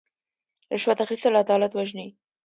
[0.73, 2.07] رشوت اخیستل عدالت وژني.